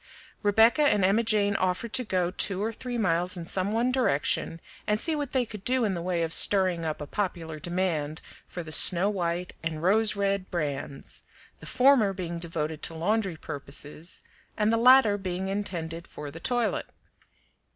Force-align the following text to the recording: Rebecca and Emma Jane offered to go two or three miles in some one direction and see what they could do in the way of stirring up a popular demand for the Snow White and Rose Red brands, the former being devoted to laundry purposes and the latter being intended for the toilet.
Rebecca 0.41 0.81
and 0.81 1.05
Emma 1.05 1.21
Jane 1.21 1.55
offered 1.55 1.93
to 1.93 2.03
go 2.03 2.31
two 2.31 2.59
or 2.63 2.73
three 2.73 2.97
miles 2.97 3.37
in 3.37 3.45
some 3.45 3.71
one 3.71 3.91
direction 3.91 4.59
and 4.87 4.99
see 4.99 5.15
what 5.15 5.29
they 5.29 5.45
could 5.45 5.63
do 5.63 5.85
in 5.85 5.93
the 5.93 6.01
way 6.01 6.23
of 6.23 6.33
stirring 6.33 6.83
up 6.83 7.01
a 7.01 7.05
popular 7.05 7.59
demand 7.59 8.19
for 8.47 8.63
the 8.63 8.71
Snow 8.71 9.11
White 9.11 9.53
and 9.61 9.83
Rose 9.83 10.15
Red 10.15 10.49
brands, 10.49 11.21
the 11.59 11.67
former 11.67 12.13
being 12.13 12.39
devoted 12.39 12.81
to 12.81 12.95
laundry 12.95 13.37
purposes 13.37 14.23
and 14.57 14.73
the 14.73 14.77
latter 14.77 15.19
being 15.19 15.49
intended 15.49 16.07
for 16.07 16.31
the 16.31 16.39
toilet. 16.39 16.87